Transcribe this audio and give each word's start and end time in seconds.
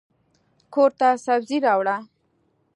کورته 0.73 1.09
سبزي 1.25 1.57
راوړه. 1.65 1.97